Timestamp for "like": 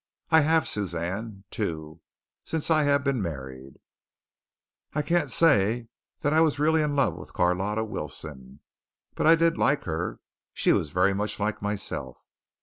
9.59-9.83, 11.39-11.61